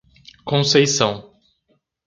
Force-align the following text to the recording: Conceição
Conceição 0.47 1.29